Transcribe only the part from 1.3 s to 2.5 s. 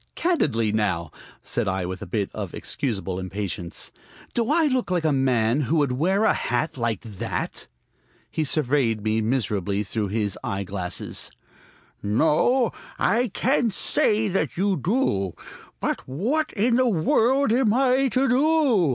said I with a bit